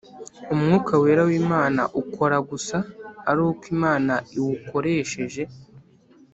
umwuka 0.53 0.91
wera 1.03 1.21
w’Imana 1.29 1.81
ukora 2.01 2.37
gusa 2.49 2.77
ari 3.29 3.41
uko 3.49 3.63
Imana 3.75 4.13
iwukoresheje 4.37 5.41